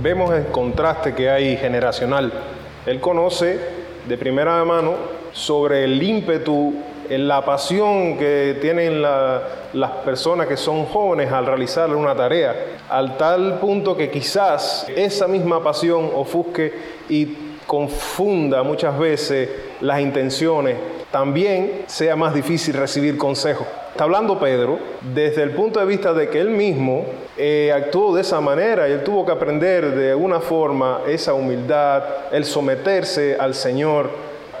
Vemos 0.00 0.32
el 0.32 0.46
contraste 0.46 1.12
que 1.12 1.28
hay 1.28 1.56
generacional. 1.56 2.32
Él 2.86 3.00
conoce 3.00 3.81
de 4.08 4.16
primera 4.16 4.64
mano 4.64 4.94
sobre 5.32 5.84
el 5.84 6.02
ímpetu, 6.02 6.74
la 7.08 7.44
pasión 7.44 8.16
que 8.16 8.58
tienen 8.60 9.02
la- 9.02 9.42
las 9.74 9.90
personas 10.04 10.46
que 10.46 10.56
son 10.56 10.86
jóvenes 10.86 11.30
al 11.30 11.44
realizar 11.46 11.94
una 11.94 12.14
tarea, 12.14 12.54
al 12.88 13.16
tal 13.16 13.58
punto 13.58 13.96
que 13.96 14.10
quizás 14.10 14.86
esa 14.94 15.26
misma 15.28 15.62
pasión 15.62 16.10
ofusque 16.14 16.72
y 17.08 17.36
confunda 17.66 18.62
muchas 18.62 18.98
veces 18.98 19.48
las 19.80 20.00
intenciones, 20.00 20.76
también 21.12 21.84
sea 21.86 22.16
más 22.16 22.34
difícil 22.34 22.74
recibir 22.74 23.16
consejo. 23.16 23.66
Está 23.90 24.04
hablando 24.04 24.40
Pedro 24.40 24.78
desde 25.14 25.42
el 25.42 25.50
punto 25.50 25.78
de 25.78 25.84
vista 25.86 26.14
de 26.14 26.30
que 26.30 26.40
él 26.40 26.48
mismo 26.48 27.04
eh, 27.36 27.70
actuó 27.72 28.14
de 28.14 28.22
esa 28.22 28.40
manera 28.40 28.88
y 28.88 28.92
él 28.92 29.04
tuvo 29.04 29.26
que 29.26 29.32
aprender 29.32 29.94
de 29.94 30.12
alguna 30.12 30.40
forma 30.40 31.02
esa 31.06 31.34
humildad, 31.34 32.02
el 32.32 32.46
someterse 32.46 33.36
al 33.38 33.54
Señor 33.54 34.08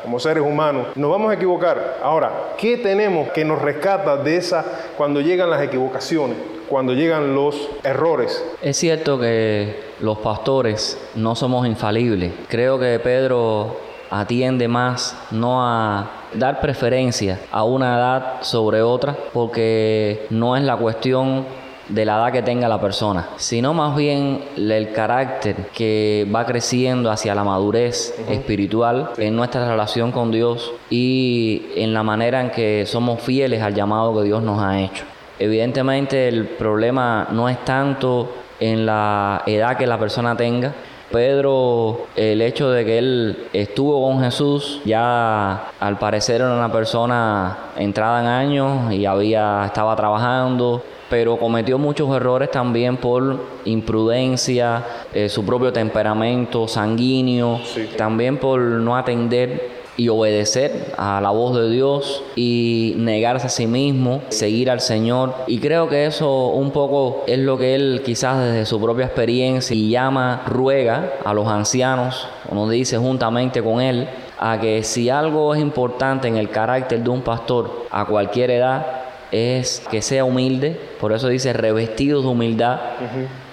como 0.02 0.20
seres 0.20 0.42
humanos. 0.42 0.88
Nos 0.96 1.10
vamos 1.10 1.30
a 1.30 1.34
equivocar. 1.34 2.00
Ahora, 2.02 2.54
¿qué 2.58 2.76
tenemos 2.76 3.30
que 3.30 3.44
nos 3.44 3.62
rescata 3.62 4.18
de 4.18 4.36
esa 4.36 4.64
cuando 4.98 5.22
llegan 5.22 5.48
las 5.48 5.62
equivocaciones, 5.62 6.36
cuando 6.68 6.92
llegan 6.92 7.34
los 7.34 7.70
errores? 7.84 8.44
Es 8.60 8.76
cierto 8.76 9.18
que 9.18 9.80
los 10.00 10.18
pastores 10.18 10.98
no 11.14 11.34
somos 11.34 11.66
infalibles. 11.66 12.32
Creo 12.48 12.78
que 12.78 12.98
Pedro 12.98 13.76
atiende 14.10 14.68
más 14.68 15.16
no 15.30 15.66
a 15.66 16.21
dar 16.34 16.60
preferencia 16.60 17.40
a 17.50 17.64
una 17.64 17.96
edad 17.96 18.42
sobre 18.42 18.82
otra, 18.82 19.16
porque 19.32 20.26
no 20.30 20.56
es 20.56 20.62
la 20.62 20.76
cuestión 20.76 21.44
de 21.88 22.04
la 22.04 22.16
edad 22.16 22.32
que 22.32 22.42
tenga 22.42 22.68
la 22.68 22.80
persona, 22.80 23.28
sino 23.36 23.74
más 23.74 23.96
bien 23.96 24.44
el 24.56 24.92
carácter 24.92 25.56
que 25.74 26.26
va 26.34 26.46
creciendo 26.46 27.10
hacia 27.10 27.34
la 27.34 27.44
madurez 27.44 28.14
espiritual 28.28 29.10
en 29.18 29.36
nuestra 29.36 29.68
relación 29.68 30.12
con 30.12 30.30
Dios 30.30 30.72
y 30.90 31.66
en 31.76 31.92
la 31.92 32.02
manera 32.02 32.40
en 32.40 32.50
que 32.50 32.84
somos 32.86 33.20
fieles 33.20 33.62
al 33.62 33.74
llamado 33.74 34.14
que 34.16 34.24
Dios 34.24 34.42
nos 34.42 34.62
ha 34.62 34.80
hecho. 34.80 35.04
Evidentemente 35.38 36.28
el 36.28 36.46
problema 36.46 37.28
no 37.32 37.48
es 37.48 37.62
tanto 37.64 38.32
en 38.60 38.86
la 38.86 39.42
edad 39.46 39.76
que 39.76 39.86
la 39.86 39.98
persona 39.98 40.36
tenga. 40.36 40.72
Pedro, 41.12 42.06
el 42.16 42.40
hecho 42.42 42.70
de 42.70 42.84
que 42.84 42.98
él 42.98 43.46
estuvo 43.52 44.08
con 44.08 44.22
Jesús, 44.24 44.80
ya 44.84 45.68
al 45.78 45.98
parecer 45.98 46.40
era 46.40 46.52
una 46.52 46.72
persona 46.72 47.58
entrada 47.76 48.20
en 48.20 48.26
años 48.26 48.92
y 48.92 49.06
había 49.06 49.66
estaba 49.66 49.94
trabajando, 49.94 50.82
pero 51.10 51.36
cometió 51.36 51.78
muchos 51.78 52.08
errores 52.16 52.50
también 52.50 52.96
por 52.96 53.38
imprudencia, 53.66 54.82
eh, 55.12 55.28
su 55.28 55.44
propio 55.44 55.70
temperamento 55.70 56.66
sanguíneo, 56.66 57.60
también 57.98 58.38
por 58.38 58.58
no 58.58 58.96
atender 58.96 59.71
y 59.96 60.08
obedecer 60.08 60.94
a 60.96 61.20
la 61.20 61.30
voz 61.30 61.54
de 61.56 61.70
Dios 61.70 62.22
y 62.34 62.94
negarse 62.96 63.46
a 63.46 63.50
sí 63.50 63.66
mismo, 63.66 64.22
seguir 64.28 64.70
al 64.70 64.80
Señor. 64.80 65.34
Y 65.46 65.58
creo 65.58 65.88
que 65.88 66.06
eso 66.06 66.48
un 66.48 66.70
poco 66.70 67.24
es 67.26 67.38
lo 67.38 67.58
que 67.58 67.74
él 67.74 68.02
quizás 68.04 68.40
desde 68.40 68.66
su 68.66 68.80
propia 68.80 69.06
experiencia 69.06 69.76
y 69.76 69.90
llama, 69.90 70.42
ruega 70.46 71.12
a 71.24 71.34
los 71.34 71.46
ancianos, 71.48 72.26
o 72.50 72.54
nos 72.54 72.70
dice 72.70 72.96
juntamente 72.96 73.62
con 73.62 73.80
él, 73.80 74.08
a 74.38 74.58
que 74.60 74.82
si 74.82 75.10
algo 75.10 75.54
es 75.54 75.60
importante 75.60 76.26
en 76.26 76.36
el 76.36 76.50
carácter 76.50 77.00
de 77.00 77.10
un 77.10 77.22
pastor 77.22 77.86
a 77.90 78.06
cualquier 78.06 78.50
edad, 78.50 78.86
es 79.30 79.82
que 79.90 80.02
sea 80.02 80.24
humilde, 80.24 80.78
por 81.00 81.12
eso 81.12 81.28
dice 81.28 81.52
revestidos 81.52 82.24
de 82.24 82.30
humildad, 82.30 82.80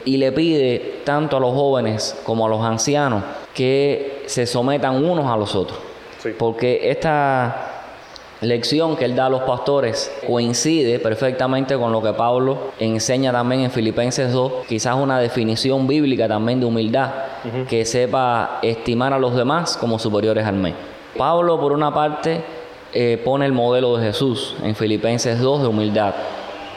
y 0.06 0.18
le 0.18 0.32
pide 0.32 1.02
tanto 1.04 1.38
a 1.38 1.40
los 1.40 1.54
jóvenes 1.54 2.20
como 2.24 2.46
a 2.46 2.50
los 2.50 2.62
ancianos 2.62 3.24
que 3.54 4.24
se 4.26 4.46
sometan 4.46 5.04
unos 5.04 5.26
a 5.26 5.38
los 5.38 5.56
otros. 5.56 5.89
Porque 6.38 6.90
esta 6.90 7.80
lección 8.42 8.96
que 8.96 9.06
él 9.06 9.16
da 9.16 9.26
a 9.26 9.30
los 9.30 9.42
pastores 9.42 10.12
coincide 10.26 11.00
perfectamente 11.00 11.78
con 11.78 11.92
lo 11.92 12.02
que 12.02 12.14
Pablo 12.14 12.72
enseña 12.80 13.32
también 13.32 13.62
en 13.62 13.72
Filipenses 13.72 14.32
2, 14.32 14.66
quizás 14.68 14.96
una 14.96 15.20
definición 15.20 15.88
bíblica 15.88 16.28
también 16.28 16.60
de 16.60 16.66
humildad, 16.66 17.12
que 17.68 17.86
sepa 17.86 18.60
estimar 18.62 19.14
a 19.14 19.20
los 19.20 19.36
demás 19.36 19.78
como 19.78 20.00
superiores 20.00 20.46
al 20.46 20.56
mí. 20.56 20.74
Pablo, 21.18 21.60
por 21.60 21.74
una 21.74 21.94
parte, 21.94 22.42
eh, 22.94 23.22
pone 23.24 23.46
el 23.46 23.52
modelo 23.52 23.98
de 23.98 24.08
Jesús 24.08 24.56
en 24.64 24.76
Filipenses 24.76 25.40
2 25.40 25.62
de 25.62 25.68
humildad. 25.68 26.14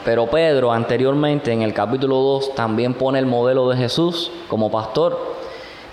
Pero 0.03 0.27
Pedro 0.27 0.71
anteriormente 0.71 1.53
en 1.53 1.61
el 1.61 1.73
capítulo 1.73 2.17
2 2.17 2.55
también 2.55 2.93
pone 2.93 3.19
el 3.19 3.25
modelo 3.25 3.69
de 3.69 3.77
Jesús 3.77 4.31
como 4.49 4.69
pastor. 4.69 5.17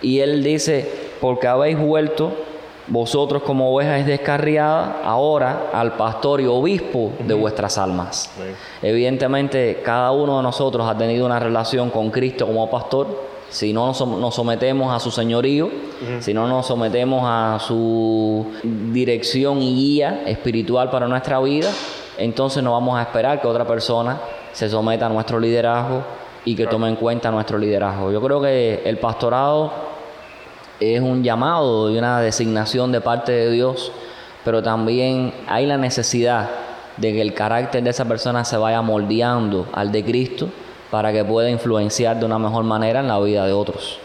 Y 0.02 0.18
él 0.18 0.42
dice, 0.42 0.90
porque 1.20 1.46
habéis 1.46 1.78
vuelto 1.78 2.32
vosotros 2.90 3.42
como 3.44 3.72
ovejas 3.74 4.04
descarriadas 4.04 4.96
ahora 5.04 5.70
al 5.72 5.92
pastor 5.92 6.40
y 6.40 6.46
obispo 6.46 7.12
de 7.20 7.34
vuestras 7.34 7.78
almas. 7.78 8.30
Evidentemente 8.82 9.80
cada 9.84 10.10
uno 10.10 10.36
de 10.38 10.42
nosotros 10.42 10.86
ha 10.88 10.96
tenido 10.98 11.24
una 11.24 11.38
relación 11.38 11.90
con 11.90 12.10
Cristo 12.10 12.46
como 12.46 12.68
pastor. 12.70 13.30
Si 13.48 13.72
no 13.72 13.86
nos 13.86 14.00
som- 14.00 14.18
nos 14.18 14.34
sometemos 14.34 14.94
a 14.94 15.00
su 15.00 15.10
señorío, 15.10 15.70
si 16.20 16.32
no 16.34 16.46
nos 16.46 16.66
sometemos 16.66 17.22
a 17.24 17.58
su 17.60 18.46
dirección 18.62 19.60
y 19.62 19.74
guía 19.74 20.22
espiritual 20.26 20.90
para 20.90 21.08
nuestra 21.08 21.40
vida, 21.40 21.70
entonces 22.18 22.62
no 22.62 22.72
vamos 22.72 22.98
a 22.98 23.02
esperar 23.02 23.40
que 23.40 23.48
otra 23.48 23.64
persona 23.66 24.20
se 24.52 24.68
someta 24.68 25.06
a 25.06 25.08
nuestro 25.08 25.40
liderazgo 25.40 26.02
y 26.44 26.54
que 26.54 26.66
tome 26.66 26.88
en 26.88 26.96
cuenta 26.96 27.30
nuestro 27.30 27.58
liderazgo. 27.58 28.10
Yo 28.12 28.20
creo 28.20 28.40
que 28.40 28.82
el 28.84 28.98
pastorado 28.98 29.89
es 30.80 31.00
un 31.00 31.22
llamado 31.22 31.90
y 31.90 31.98
una 31.98 32.20
designación 32.20 32.90
de 32.90 33.00
parte 33.00 33.32
de 33.32 33.50
Dios, 33.50 33.92
pero 34.44 34.62
también 34.62 35.34
hay 35.46 35.66
la 35.66 35.76
necesidad 35.76 36.48
de 36.96 37.12
que 37.12 37.20
el 37.20 37.34
carácter 37.34 37.82
de 37.82 37.90
esa 37.90 38.06
persona 38.06 38.44
se 38.44 38.56
vaya 38.56 38.82
moldeando 38.82 39.68
al 39.72 39.92
de 39.92 40.04
Cristo 40.04 40.48
para 40.90 41.12
que 41.12 41.24
pueda 41.24 41.50
influenciar 41.50 42.18
de 42.18 42.26
una 42.26 42.38
mejor 42.38 42.64
manera 42.64 43.00
en 43.00 43.08
la 43.08 43.20
vida 43.20 43.46
de 43.46 43.52
otros. 43.52 43.98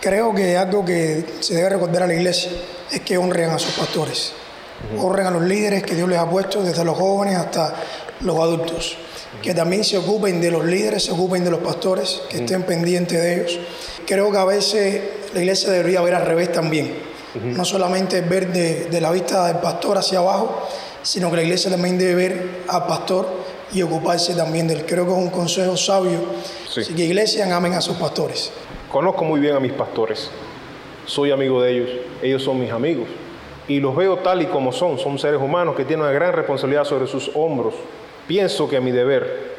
Creo 0.00 0.34
que 0.34 0.56
algo 0.56 0.84
que 0.84 1.24
se 1.40 1.54
debe 1.54 1.70
recordar 1.70 2.04
a 2.04 2.06
la 2.06 2.14
iglesia 2.14 2.52
es 2.90 3.00
que 3.00 3.18
honren 3.18 3.50
a 3.50 3.58
sus 3.58 3.72
pastores, 3.72 4.32
honren 4.98 5.26
a 5.26 5.30
los 5.30 5.42
líderes 5.42 5.82
que 5.82 5.94
Dios 5.94 6.08
les 6.08 6.18
ha 6.18 6.28
puesto, 6.28 6.62
desde 6.62 6.84
los 6.84 6.96
jóvenes 6.96 7.36
hasta 7.36 7.74
los 8.20 8.38
adultos, 8.38 8.96
que 9.42 9.54
también 9.54 9.82
se 9.82 9.96
ocupen 9.96 10.40
de 10.40 10.50
los 10.50 10.64
líderes, 10.64 11.04
se 11.04 11.12
ocupen 11.12 11.44
de 11.44 11.50
los 11.50 11.60
pastores, 11.60 12.22
que 12.28 12.38
estén 12.38 12.62
pendientes 12.62 13.20
de 13.20 13.34
ellos. 13.34 13.58
Creo 14.06 14.30
que 14.30 14.38
a 14.38 14.44
veces 14.44 15.00
la 15.34 15.40
iglesia 15.40 15.70
debería 15.70 16.00
ver 16.00 16.14
al 16.14 16.24
revés 16.24 16.52
también, 16.52 16.94
no 17.34 17.64
solamente 17.64 18.20
ver 18.20 18.52
de, 18.52 18.86
de 18.86 19.00
la 19.00 19.10
vista 19.10 19.48
del 19.48 19.56
pastor 19.58 19.98
hacia 19.98 20.20
abajo, 20.20 20.66
sino 21.02 21.30
que 21.30 21.36
la 21.36 21.42
iglesia 21.42 21.70
también 21.70 21.98
debe 21.98 22.14
ver 22.14 22.48
al 22.68 22.86
pastor 22.86 23.28
y 23.72 23.82
ocuparse 23.82 24.34
también 24.34 24.68
de 24.68 24.74
él. 24.74 24.86
Creo 24.86 25.04
que 25.04 25.12
es 25.12 25.18
un 25.18 25.30
consejo 25.30 25.76
sabio. 25.76 26.20
Así 26.68 26.94
que 26.94 27.04
iglesias 27.04 27.50
amen 27.50 27.74
a 27.74 27.80
sus 27.80 27.96
pastores. 27.96 28.52
Conozco 28.90 29.24
muy 29.24 29.40
bien 29.40 29.56
a 29.56 29.60
mis 29.60 29.72
pastores. 29.72 30.30
Soy 31.06 31.32
amigo 31.32 31.60
de 31.60 31.72
ellos. 31.72 31.90
Ellos 32.22 32.42
son 32.42 32.60
mis 32.60 32.70
amigos. 32.70 33.08
Y 33.66 33.80
los 33.80 33.96
veo 33.96 34.18
tal 34.18 34.42
y 34.42 34.46
como 34.46 34.72
son. 34.72 34.98
Son 34.98 35.18
seres 35.18 35.40
humanos 35.40 35.74
que 35.74 35.84
tienen 35.84 36.04
una 36.04 36.12
gran 36.12 36.32
responsabilidad 36.32 36.84
sobre 36.84 37.06
sus 37.06 37.30
hombros. 37.34 37.74
Pienso 38.28 38.68
que 38.68 38.80
mi 38.80 38.92
deber 38.92 39.54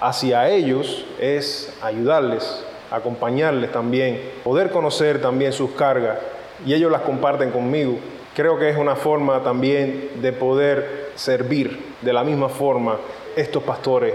hacia 0.00 0.50
ellos 0.50 1.04
es 1.20 1.72
ayudarles, 1.80 2.62
acompañarles 2.94 3.72
también, 3.72 4.20
poder 4.42 4.70
conocer 4.70 5.20
también 5.20 5.52
sus 5.52 5.70
cargas 5.72 6.18
y 6.64 6.74
ellos 6.74 6.90
las 6.90 7.02
comparten 7.02 7.50
conmigo. 7.50 7.96
Creo 8.34 8.58
que 8.58 8.68
es 8.68 8.76
una 8.76 8.96
forma 8.96 9.42
también 9.42 10.10
de 10.16 10.32
poder 10.32 11.10
servir 11.14 11.94
de 12.02 12.12
la 12.12 12.24
misma 12.24 12.48
forma. 12.48 12.96
Estos 13.36 13.62
pastores 13.62 14.14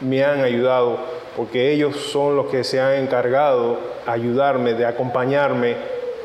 me 0.00 0.24
han 0.24 0.42
ayudado 0.42 0.98
porque 1.36 1.72
ellos 1.72 1.96
son 1.96 2.36
los 2.36 2.46
que 2.46 2.64
se 2.64 2.80
han 2.80 2.94
encargado 2.94 3.74
de 3.74 3.80
ayudarme, 4.10 4.74
de 4.74 4.86
acompañarme 4.86 5.76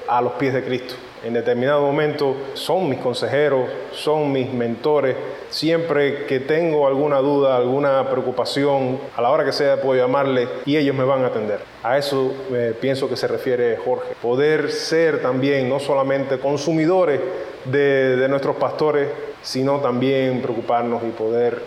a 0.07 0.21
los 0.21 0.33
pies 0.33 0.53
de 0.53 0.63
Cristo. 0.63 0.95
En 1.25 1.33
determinado 1.33 1.81
momento 1.81 2.35
son 2.53 2.87
mis 2.87 2.99
consejeros, 2.99 3.67
son 3.91 4.31
mis 4.31 4.53
mentores. 4.53 5.15
Siempre 5.49 6.27
que 6.27 6.39
tengo 6.39 6.85
alguna 6.85 7.17
duda, 7.17 7.57
alguna 7.57 8.07
preocupación, 8.11 8.99
a 9.17 9.23
la 9.23 9.31
hora 9.31 9.43
que 9.43 9.51
sea 9.51 9.81
puedo 9.81 9.99
llamarle 9.99 10.47
y 10.67 10.77
ellos 10.77 10.95
me 10.95 11.03
van 11.03 11.23
a 11.23 11.27
atender. 11.27 11.61
A 11.81 11.97
eso 11.97 12.31
eh, 12.53 12.75
pienso 12.79 13.09
que 13.09 13.17
se 13.17 13.27
refiere 13.27 13.75
Jorge. 13.77 14.13
Poder 14.21 14.71
ser 14.71 15.23
también 15.23 15.67
no 15.67 15.79
solamente 15.79 16.37
consumidores 16.37 17.19
de, 17.65 18.17
de 18.17 18.29
nuestros 18.29 18.57
pastores, 18.57 19.09
sino 19.41 19.79
también 19.79 20.43
preocuparnos 20.43 21.01
y 21.05 21.09
poder 21.09 21.59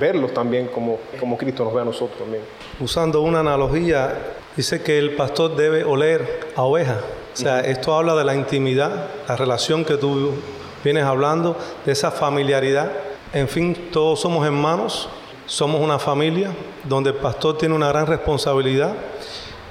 verlos 0.00 0.34
también 0.34 0.66
como, 0.66 0.98
como 1.20 1.38
Cristo 1.38 1.62
nos 1.62 1.72
ve 1.72 1.82
a 1.82 1.84
nosotros 1.84 2.18
también. 2.18 2.42
Usando 2.80 3.20
una 3.20 3.38
analogía, 3.38 4.14
dice 4.56 4.82
que 4.82 4.98
el 4.98 5.14
pastor 5.14 5.54
debe 5.54 5.84
oler 5.84 6.40
a 6.56 6.64
oveja. 6.64 6.98
O 7.36 7.38
sea, 7.38 7.60
esto 7.60 7.94
habla 7.94 8.14
de 8.14 8.24
la 8.24 8.34
intimidad, 8.34 9.08
la 9.28 9.36
relación 9.36 9.84
que 9.84 9.98
tú 9.98 10.32
vienes 10.82 11.04
hablando, 11.04 11.54
de 11.84 11.92
esa 11.92 12.10
familiaridad. 12.10 12.90
En 13.34 13.46
fin, 13.46 13.90
todos 13.92 14.20
somos 14.20 14.46
hermanos, 14.46 15.10
somos 15.44 15.82
una 15.82 15.98
familia 15.98 16.50
donde 16.84 17.10
el 17.10 17.16
pastor 17.16 17.58
tiene 17.58 17.74
una 17.74 17.88
gran 17.88 18.06
responsabilidad, 18.06 18.94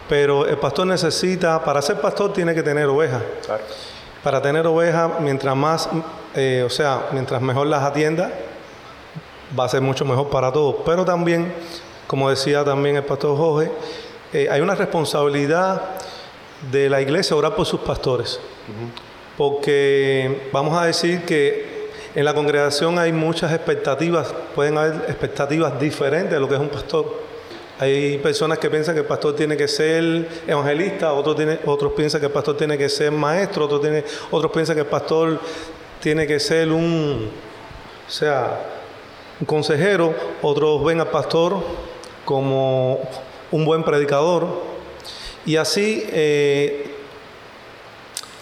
pero 0.07 0.45
el 0.45 0.57
pastor 0.59 0.85
necesita, 0.85 1.63
para 1.63 1.81
ser 1.81 1.99
pastor 1.99 2.33
tiene 2.33 2.53
que 2.53 2.61
tener 2.61 2.85
ovejas. 2.85 3.23
Para 4.23 4.39
tener 4.43 4.67
ovejas, 4.67 5.13
mientras 5.19 5.55
más, 5.55 5.89
eh, 6.35 6.61
o 6.63 6.69
sea, 6.69 7.07
mientras 7.13 7.41
mejor 7.41 7.65
las 7.65 7.81
atienda, 7.81 8.29
va 9.59 9.65
a 9.65 9.69
ser 9.69 9.81
mucho 9.81 10.05
mejor 10.05 10.29
para 10.29 10.51
todos. 10.51 10.75
Pero 10.85 11.03
también, 11.03 11.51
como 12.05 12.29
decía 12.29 12.63
también 12.63 12.97
el 12.97 13.03
pastor 13.05 13.35
Jorge, 13.35 13.71
eh, 14.33 14.49
hay 14.51 14.61
una 14.61 14.75
responsabilidad 14.75 15.81
de 16.71 16.89
la 16.89 17.01
iglesia 17.01 17.35
orar 17.35 17.55
por 17.55 17.65
sus 17.65 17.81
pastores. 17.81 18.39
Porque 19.37 20.49
vamos 20.51 20.77
a 20.77 20.85
decir 20.85 21.25
que 21.25 21.89
en 22.15 22.23
la 22.23 22.33
congregación 22.33 22.97
hay 22.97 23.11
muchas 23.11 23.51
expectativas, 23.51 24.33
pueden 24.55 24.77
haber 24.77 25.09
expectativas 25.09 25.77
diferentes 25.79 26.31
de 26.31 26.39
lo 26.39 26.47
que 26.47 26.55
es 26.55 26.61
un 26.61 26.69
pastor. 26.69 27.25
Hay 27.77 28.17
personas 28.19 28.57
que 28.57 28.69
piensan 28.69 28.95
que 28.95 29.01
el 29.01 29.07
pastor 29.07 29.35
tiene 29.35 29.57
que 29.57 29.67
ser 29.67 30.29
evangelista, 30.47 31.11
otros, 31.11 31.35
tiene, 31.35 31.59
otros 31.65 31.91
piensan 31.91 32.21
que 32.21 32.27
el 32.27 32.31
pastor 32.31 32.55
tiene 32.55 32.77
que 32.77 32.87
ser 32.87 33.11
maestro, 33.11 33.65
otros, 33.65 33.81
tiene, 33.81 34.05
otros 34.31 34.49
piensan 34.51 34.75
que 34.75 34.83
el 34.83 34.87
pastor 34.87 35.41
tiene 35.99 36.25
que 36.25 36.39
ser 36.39 36.71
un, 36.71 37.29
o 38.07 38.09
sea, 38.09 38.61
un 39.41 39.45
consejero, 39.45 40.15
otros 40.41 40.85
ven 40.85 41.01
al 41.01 41.09
pastor 41.09 41.57
como 42.23 43.01
un 43.51 43.65
buen 43.65 43.83
predicador. 43.83 44.74
Y 45.45 45.57
así 45.57 46.03
eh, 46.07 46.84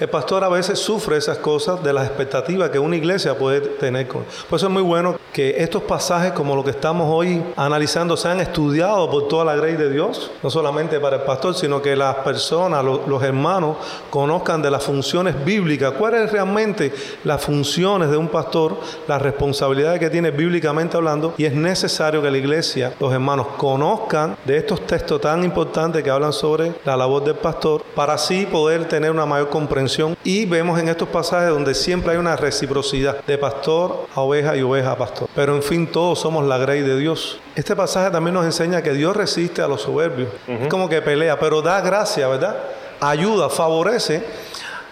el 0.04 0.10
pastor 0.10 0.44
a 0.44 0.50
veces 0.50 0.80
sufre 0.80 1.16
esas 1.16 1.38
cosas 1.38 1.82
de 1.82 1.94
las 1.94 2.06
expectativas 2.06 2.70
que 2.70 2.78
una 2.78 2.98
iglesia 2.98 3.38
puede 3.38 3.62
tener. 3.62 4.06
Por 4.06 4.26
eso 4.58 4.66
es 4.66 4.70
muy 4.70 4.82
bueno 4.82 5.18
que 5.32 5.64
estos 5.64 5.82
pasajes 5.84 6.34
como 6.34 6.58
lo 6.58 6.64
que 6.64 6.72
estamos 6.72 7.08
hoy 7.10 7.42
analizando 7.56 8.18
sean 8.18 8.42
estudiados 8.42 9.10
por 9.10 9.30
toda 9.30 9.46
la 9.46 9.56
grey 9.56 9.78
de 9.78 9.90
Dios, 9.90 10.30
no 10.44 10.50
solamente 10.50 11.00
para 11.00 11.16
el 11.16 11.22
pastor, 11.22 11.56
sino 11.56 11.82
que 11.82 11.96
las 11.96 12.16
personas, 12.16 12.84
los, 12.84 13.08
los 13.08 13.24
hermanos, 13.24 13.78
conozcan 14.10 14.62
de 14.62 14.72
las 14.72 14.84
funciones 14.84 15.42
bíblicas, 15.46 15.94
cuáles 15.94 16.30
realmente 16.30 16.92
las 17.24 17.42
funciones 17.42 18.12
de 18.12 18.18
un 18.18 18.28
pastor, 18.28 18.76
las 19.08 19.22
responsabilidades 19.22 20.02
que 20.02 20.10
tiene 20.10 20.32
bíblicamente 20.32 20.98
hablando, 20.98 21.34
y 21.38 21.46
es 21.46 21.54
necesario 21.54 22.22
que 22.22 22.30
la 22.30 22.38
iglesia, 22.38 22.94
los 23.00 23.14
hermanos, 23.14 23.48
conozcan 23.56 24.36
de 24.44 24.58
estos 24.58 24.86
textos 24.86 25.22
tan 25.22 25.46
importantes 25.46 26.04
que 26.04 26.10
hablan 26.10 26.34
sobre 26.34 26.74
la 26.84 26.98
labor 26.98 27.24
del 27.24 27.36
pastor, 27.36 27.84
para 27.96 28.16
así 28.16 28.46
poder 28.46 28.90
tener 28.90 29.10
una 29.10 29.26
mayor 29.26 29.48
comprensión 29.48 29.93
y 30.24 30.46
vemos 30.46 30.80
en 30.80 30.90
estos 30.90 31.08
pasajes 31.10 31.50
donde 31.50 31.74
siempre 31.74 32.14
hay 32.14 32.18
una 32.18 32.36
reciprocidad 32.36 33.24
de 33.26 33.38
pastor 33.38 34.08
a 34.16 34.22
oveja 34.22 34.56
y 34.56 34.62
oveja 34.62 34.92
a 34.92 34.98
pastor. 34.98 35.28
Pero 35.36 35.56
en 35.56 35.64
fin, 35.64 35.88
todos 35.88 36.20
somos 36.20 36.46
la 36.46 36.58
grey 36.58 36.82
de 36.82 36.98
Dios. 36.98 37.40
Este 37.56 37.76
pasaje 37.76 38.10
también 38.12 38.34
nos 38.34 38.46
enseña 38.46 38.82
que 38.82 38.94
Dios 38.94 39.16
resiste 39.16 39.62
a 39.62 39.68
los 39.68 39.82
soberbios. 39.82 40.30
Es 40.48 40.68
como 40.68 40.90
que 40.90 41.02
pelea, 41.02 41.40
pero 41.40 41.62
da 41.62 41.82
gracia, 41.82 42.28
¿verdad? 42.28 42.58
Ayuda, 43.00 43.50
favorece 43.50 44.24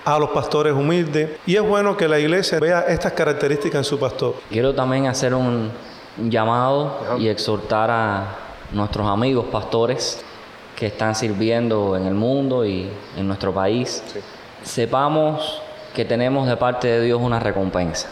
a 0.03 0.19
los 0.19 0.29
pastores 0.31 0.73
humildes. 0.73 1.31
Y 1.45 1.55
es 1.55 1.61
bueno 1.61 1.95
que 1.95 2.07
la 2.07 2.19
iglesia 2.19 2.59
vea 2.59 2.81
estas 2.81 3.13
características 3.13 3.79
en 3.79 3.83
su 3.85 3.99
pastor. 3.99 4.35
Quiero 4.49 4.75
también 4.75 5.07
hacer 5.07 5.33
un 5.33 5.71
llamado 6.17 7.17
y 7.17 7.27
exhortar 7.27 7.89
a 7.89 8.35
nuestros 8.71 9.07
amigos 9.07 9.45
pastores 9.51 10.23
que 10.75 10.87
están 10.87 11.15
sirviendo 11.15 11.95
en 11.95 12.05
el 12.05 12.13
mundo 12.13 12.65
y 12.65 12.89
en 13.15 13.27
nuestro 13.27 13.53
país. 13.53 14.03
Sí 14.11 14.19
sepamos 14.63 15.61
que 15.93 16.05
tenemos 16.05 16.47
de 16.47 16.57
parte 16.57 16.87
de 16.87 17.01
Dios 17.01 17.21
una 17.21 17.39
recompensa. 17.39 18.09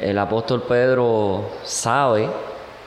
El 0.00 0.18
apóstol 0.18 0.62
Pedro 0.62 1.50
sabe 1.64 2.28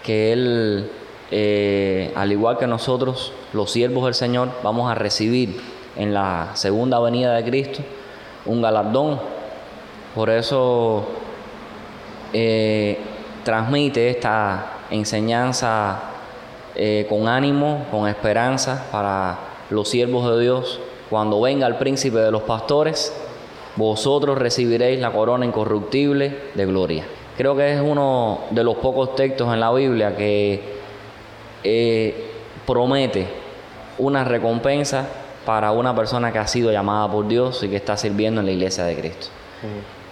que 0.03 0.33
él, 0.33 0.89
eh, 1.31 2.11
al 2.15 2.31
igual 2.31 2.57
que 2.57 2.67
nosotros, 2.67 3.33
los 3.53 3.71
siervos 3.71 4.05
del 4.05 4.13
Señor, 4.13 4.49
vamos 4.63 4.91
a 4.91 4.95
recibir 4.95 5.61
en 5.95 6.13
la 6.13 6.51
segunda 6.53 6.99
venida 6.99 7.33
de 7.35 7.43
Cristo 7.43 7.81
un 8.45 8.61
galardón. 8.61 9.19
Por 10.15 10.29
eso 10.29 11.05
eh, 12.33 12.99
transmite 13.43 14.09
esta 14.09 14.73
enseñanza 14.89 15.99
eh, 16.75 17.05
con 17.09 17.27
ánimo, 17.27 17.85
con 17.91 18.07
esperanza 18.07 18.87
para 18.91 19.37
los 19.69 19.89
siervos 19.89 20.29
de 20.29 20.41
Dios 20.41 20.79
cuando 21.09 21.41
venga 21.41 21.67
el 21.67 21.75
príncipe 21.75 22.17
de 22.17 22.31
los 22.31 22.43
pastores, 22.43 23.13
vosotros 23.75 24.37
recibiréis 24.37 24.99
la 24.99 25.11
corona 25.11 25.45
incorruptible 25.45 26.51
de 26.53 26.65
gloria. 26.65 27.05
Creo 27.37 27.55
que 27.55 27.73
es 27.73 27.81
uno 27.81 28.41
de 28.51 28.63
los 28.63 28.75
pocos 28.77 29.15
textos 29.15 29.51
en 29.51 29.59
la 29.59 29.71
Biblia 29.71 30.15
que 30.15 30.61
eh, 31.63 32.31
promete 32.65 33.27
una 33.97 34.23
recompensa 34.23 35.07
para 35.45 35.71
una 35.71 35.95
persona 35.95 36.31
que 36.31 36.39
ha 36.39 36.47
sido 36.47 36.71
llamada 36.71 37.11
por 37.11 37.27
Dios 37.27 37.63
y 37.63 37.69
que 37.69 37.75
está 37.77 37.97
sirviendo 37.97 38.41
en 38.41 38.45
la 38.45 38.51
iglesia 38.51 38.85
de 38.85 38.95
Cristo. 38.95 39.27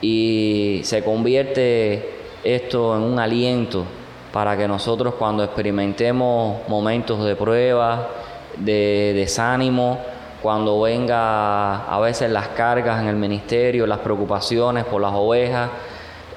Y 0.01 0.81
se 0.83 1.03
convierte 1.03 2.09
esto 2.43 2.95
en 2.95 3.03
un 3.03 3.19
aliento 3.19 3.85
para 4.33 4.57
que 4.57 4.67
nosotros 4.67 5.15
cuando 5.15 5.43
experimentemos 5.43 6.67
momentos 6.67 7.23
de 7.23 7.35
prueba, 7.35 8.09
de 8.57 9.13
desánimo, 9.15 9.99
cuando 10.41 10.81
venga 10.81 11.85
a 11.85 11.99
veces 11.99 12.29
las 12.31 12.49
cargas 12.49 13.01
en 13.01 13.07
el 13.07 13.15
ministerio, 13.15 13.85
las 13.85 13.99
preocupaciones 13.99 14.85
por 14.85 15.01
las 15.01 15.13
ovejas, 15.13 15.69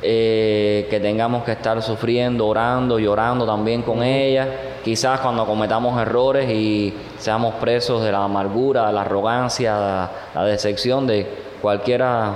eh, 0.03 0.87
que 0.91 1.01
tengamos 1.01 1.45
que 1.45 1.53
estar 1.53 1.81
sufriendo, 1.83 2.47
orando, 2.47 2.99
llorando 2.99 3.47
también 3.47 3.83
con 3.83 4.03
ellas, 4.03 4.49
quizás 4.85 5.21
cuando 5.21 5.47
cometamos 5.47 5.99
errores 6.01 6.51
y 6.51 6.93
seamos 7.19 7.55
presos 7.55 8.05
de 8.05 8.13
la 8.13 8.25
amargura, 8.25 8.87
de 8.89 8.93
la 8.93 9.01
arrogancia, 9.01 9.73
la, 9.79 10.11
la 10.35 10.45
decepción 10.45 11.07
de 11.07 11.27
cualquiera 11.63 12.35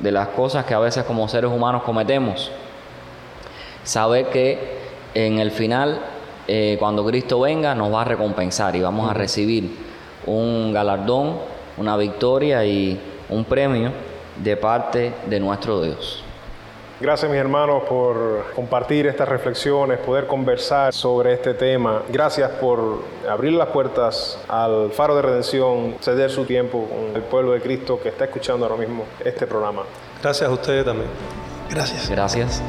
de 0.00 0.10
las 0.10 0.28
cosas 0.28 0.64
que 0.64 0.72
a 0.72 0.78
veces 0.78 1.04
como 1.04 1.28
seres 1.28 1.50
humanos 1.50 1.82
cometemos. 1.82 2.50
saber 3.84 4.30
que 4.30 4.80
en 5.14 5.38
el 5.38 5.50
final, 5.50 6.00
eh, 6.48 6.76
cuando 6.78 7.04
Cristo 7.04 7.40
venga, 7.40 7.74
nos 7.74 7.92
va 7.92 8.02
a 8.02 8.04
recompensar 8.04 8.74
y 8.76 8.80
vamos 8.80 9.10
a 9.10 9.12
recibir 9.12 9.91
un 10.26 10.72
galardón, 10.72 11.38
una 11.76 11.96
victoria 11.96 12.64
y 12.64 13.00
un 13.28 13.44
premio 13.44 13.90
de 14.36 14.56
parte 14.56 15.12
de 15.26 15.40
nuestro 15.40 15.80
Dios. 15.82 16.24
Gracias 17.02 17.28
mis 17.28 17.40
hermanos 17.40 17.82
por 17.88 18.52
compartir 18.54 19.08
estas 19.08 19.28
reflexiones, 19.28 19.98
poder 19.98 20.28
conversar 20.28 20.92
sobre 20.92 21.32
este 21.32 21.52
tema. 21.52 22.02
Gracias 22.08 22.48
por 22.48 23.02
abrir 23.28 23.54
las 23.54 23.68
puertas 23.70 24.38
al 24.48 24.92
faro 24.92 25.16
de 25.16 25.22
redención, 25.22 25.96
ceder 26.00 26.30
su 26.30 26.44
tiempo 26.44 26.86
con 26.86 27.16
el 27.16 27.22
pueblo 27.22 27.52
de 27.52 27.60
Cristo 27.60 27.98
que 28.00 28.10
está 28.10 28.26
escuchando 28.26 28.66
ahora 28.66 28.78
mismo 28.78 29.04
este 29.24 29.48
programa. 29.48 29.82
Gracias 30.22 30.48
a 30.48 30.52
ustedes 30.52 30.84
también. 30.84 31.08
Gracias. 31.68 32.08
Gracias. 32.08 32.62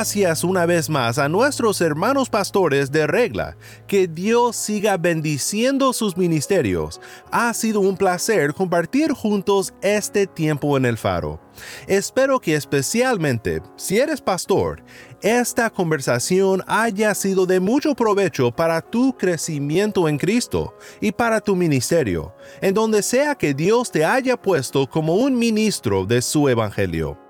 Gracias 0.00 0.44
una 0.44 0.64
vez 0.64 0.88
más 0.88 1.18
a 1.18 1.28
nuestros 1.28 1.82
hermanos 1.82 2.30
pastores 2.30 2.90
de 2.90 3.06
regla. 3.06 3.58
Que 3.86 4.08
Dios 4.08 4.56
siga 4.56 4.96
bendiciendo 4.96 5.92
sus 5.92 6.16
ministerios. 6.16 7.02
Ha 7.30 7.52
sido 7.52 7.80
un 7.80 7.98
placer 7.98 8.54
compartir 8.54 9.12
juntos 9.12 9.74
este 9.82 10.26
tiempo 10.26 10.78
en 10.78 10.86
el 10.86 10.96
faro. 10.96 11.38
Espero 11.86 12.40
que 12.40 12.54
especialmente, 12.54 13.60
si 13.76 13.98
eres 13.98 14.22
pastor, 14.22 14.82
esta 15.20 15.68
conversación 15.68 16.62
haya 16.66 17.14
sido 17.14 17.44
de 17.44 17.60
mucho 17.60 17.94
provecho 17.94 18.50
para 18.50 18.80
tu 18.80 19.14
crecimiento 19.18 20.08
en 20.08 20.16
Cristo 20.16 20.72
y 21.02 21.12
para 21.12 21.42
tu 21.42 21.54
ministerio, 21.54 22.34
en 22.62 22.72
donde 22.72 23.02
sea 23.02 23.34
que 23.34 23.52
Dios 23.52 23.90
te 23.90 24.06
haya 24.06 24.40
puesto 24.40 24.88
como 24.88 25.16
un 25.16 25.38
ministro 25.38 26.06
de 26.06 26.22
su 26.22 26.48
evangelio. 26.48 27.29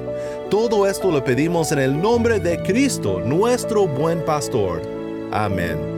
Todo 0.51 0.87
esto 0.87 1.11
lo 1.11 1.25
pedimos 1.25 1.73
en 1.73 1.79
el 1.79 2.01
nombre 2.01 2.39
de 2.39 2.63
Cristo, 2.63 3.21
nuestro 3.21 3.87
buen 3.87 4.25
pastor. 4.25 4.83
Amén. 5.31 5.98